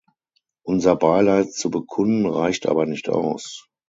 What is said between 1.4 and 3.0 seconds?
zu bekunden reicht aber